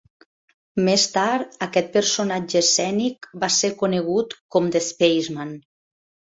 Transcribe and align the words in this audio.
Més 0.87 1.03
tard, 1.17 1.53
aquest 1.65 1.91
personatge 1.97 2.59
escènic 2.63 3.29
va 3.45 3.53
ser 3.59 3.73
conegut 3.85 4.37
com 4.57 4.75
"The 4.79 4.85
Spaceman". 4.91 5.57